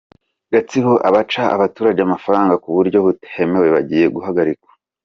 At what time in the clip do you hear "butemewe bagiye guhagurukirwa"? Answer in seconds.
3.05-4.71